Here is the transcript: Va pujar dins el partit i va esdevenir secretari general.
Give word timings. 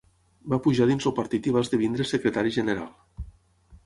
Va 0.51 0.57
pujar 0.67 0.85
dins 0.91 1.05
el 1.11 1.15
partit 1.19 1.49
i 1.49 1.53
va 1.57 1.61
esdevenir 1.67 2.07
secretari 2.13 2.55
general. 2.57 2.89